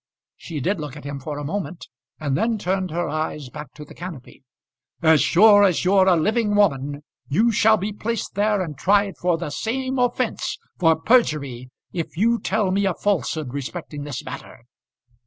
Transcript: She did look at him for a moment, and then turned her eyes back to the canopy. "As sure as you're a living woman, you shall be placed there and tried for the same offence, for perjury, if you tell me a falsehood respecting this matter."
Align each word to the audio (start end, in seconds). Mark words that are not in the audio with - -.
She 0.35 0.59
did 0.61 0.79
look 0.79 0.97
at 0.97 1.03
him 1.03 1.19
for 1.19 1.37
a 1.37 1.43
moment, 1.43 1.87
and 2.19 2.35
then 2.35 2.57
turned 2.57 2.89
her 2.89 3.07
eyes 3.07 3.49
back 3.49 3.71
to 3.75 3.85
the 3.85 3.93
canopy. 3.93 4.43
"As 5.03 5.21
sure 5.21 5.63
as 5.63 5.85
you're 5.85 6.07
a 6.07 6.15
living 6.15 6.55
woman, 6.55 7.03
you 7.27 7.51
shall 7.51 7.77
be 7.77 7.93
placed 7.93 8.33
there 8.33 8.63
and 8.63 8.75
tried 8.75 9.15
for 9.17 9.37
the 9.37 9.51
same 9.51 9.99
offence, 9.99 10.57
for 10.79 10.95
perjury, 10.99 11.69
if 11.93 12.17
you 12.17 12.39
tell 12.39 12.71
me 12.71 12.87
a 12.87 12.95
falsehood 12.95 13.53
respecting 13.53 14.03
this 14.03 14.25
matter." 14.25 14.65